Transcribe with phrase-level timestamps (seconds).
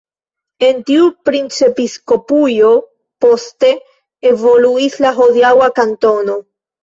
[0.67, 2.71] El tiu princepiskopujo
[3.25, 3.69] poste
[4.33, 6.39] evoluis la hodiaŭa kantono.